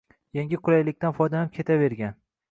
[0.37, 2.17] yangi qulaylikdan foydalanib ketavergan.